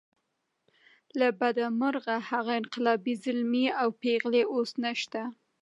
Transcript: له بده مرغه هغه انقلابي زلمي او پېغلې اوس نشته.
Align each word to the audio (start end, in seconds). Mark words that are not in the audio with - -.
له 1.19 1.27
بده 1.39 1.65
مرغه 1.81 2.15
هغه 2.29 2.51
انقلابي 2.61 3.13
زلمي 3.23 3.65
او 3.81 3.87
پېغلې 4.01 4.43
اوس 4.53 4.71
نشته. 4.83 5.21